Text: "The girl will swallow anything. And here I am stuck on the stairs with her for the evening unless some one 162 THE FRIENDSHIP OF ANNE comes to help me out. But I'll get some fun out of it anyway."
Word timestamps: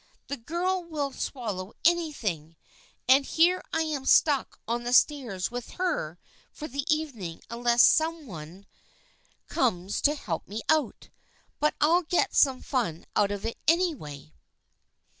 "The 0.29 0.37
girl 0.37 0.83
will 0.83 1.11
swallow 1.11 1.73
anything. 1.85 2.55
And 3.07 3.23
here 3.23 3.63
I 3.71 3.83
am 3.83 4.05
stuck 4.05 4.59
on 4.67 4.81
the 4.83 4.93
stairs 4.93 5.51
with 5.51 5.73
her 5.73 6.17
for 6.51 6.67
the 6.67 6.91
evening 6.91 7.43
unless 7.51 7.83
some 7.83 8.25
one 8.25 8.65
162 9.51 9.51
THE 9.51 9.57
FRIENDSHIP 9.57 9.57
OF 9.57 9.59
ANNE 9.59 9.63
comes 9.63 10.01
to 10.01 10.23
help 10.25 10.47
me 10.47 10.61
out. 10.69 11.09
But 11.59 11.75
I'll 11.79 12.01
get 12.01 12.33
some 12.33 12.63
fun 12.63 13.05
out 13.15 13.29
of 13.29 13.45
it 13.45 13.59
anyway." 13.67 14.33